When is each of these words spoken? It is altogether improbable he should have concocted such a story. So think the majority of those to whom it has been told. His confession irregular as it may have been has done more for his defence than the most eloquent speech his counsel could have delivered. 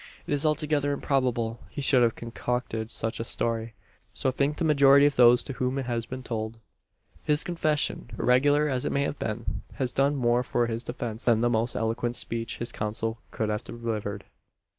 It 0.25 0.33
is 0.33 0.47
altogether 0.47 0.93
improbable 0.93 1.59
he 1.69 1.79
should 1.79 2.01
have 2.01 2.15
concocted 2.15 2.89
such 2.89 3.19
a 3.19 3.23
story. 3.23 3.75
So 4.15 4.31
think 4.31 4.57
the 4.57 4.65
majority 4.65 5.05
of 5.05 5.15
those 5.15 5.43
to 5.43 5.53
whom 5.53 5.77
it 5.77 5.85
has 5.85 6.07
been 6.07 6.23
told. 6.23 6.57
His 7.21 7.43
confession 7.43 8.09
irregular 8.17 8.67
as 8.67 8.83
it 8.83 8.91
may 8.91 9.03
have 9.03 9.19
been 9.19 9.61
has 9.73 9.91
done 9.91 10.15
more 10.15 10.41
for 10.41 10.65
his 10.65 10.83
defence 10.83 11.25
than 11.25 11.41
the 11.41 11.51
most 11.51 11.75
eloquent 11.75 12.15
speech 12.15 12.57
his 12.57 12.71
counsel 12.71 13.19
could 13.29 13.49
have 13.49 13.63
delivered. 13.63 14.23